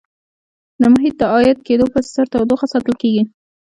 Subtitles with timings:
[0.81, 3.23] د محیط د عایق کېدو په اثر تودوخه ساتل کیږي.